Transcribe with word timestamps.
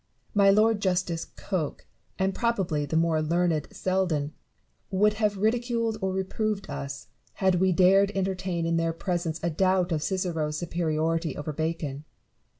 My 0.33 0.49
Lord 0.49 0.81
Justice 0.81 1.25
Coke, 1.35 1.85
and 2.17 2.33
probably 2.33 2.87
the 2.87 2.97
more 2.97 3.21
learned 3.21 3.67
Seldon, 3.69 4.33
would 4.89 5.13
have 5.21 5.37
ridiculed 5.37 5.99
or 6.01 6.11
reproved 6.11 6.71
us, 6.71 7.09
had 7.33 7.59
we 7.59 7.71
dared 7.71 8.11
entertain 8.15 8.65
in 8.65 8.77
their 8.77 8.93
presence 8.93 9.39
a 9.43 9.51
doubt 9.51 9.91
of 9.91 10.01
Cicero's 10.01 10.57
superiority 10.57 11.37
over 11.37 11.53
Bacon. 11.53 12.03